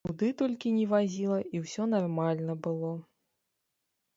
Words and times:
Куды 0.07 0.27
толькі 0.39 0.71
не 0.77 0.85
вазіла, 0.93 1.37
і 1.57 1.61
ўсё 1.65 1.83
нармальна 1.93 2.53
было. 2.69 2.91